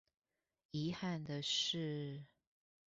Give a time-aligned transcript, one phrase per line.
[0.71, 2.23] 遺憾的是